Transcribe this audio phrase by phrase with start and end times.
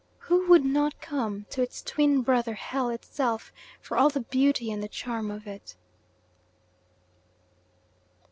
[0.17, 4.81] who would not come to its twin brother hell itself for all the beauty and
[4.81, 5.75] the charm of it!